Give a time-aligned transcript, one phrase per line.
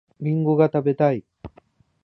[0.19, 1.23] りんごが食べたい